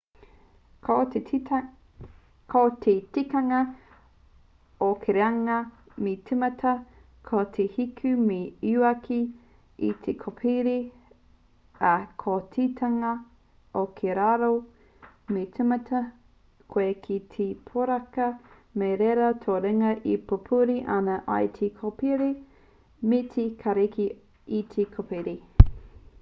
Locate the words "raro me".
14.21-15.45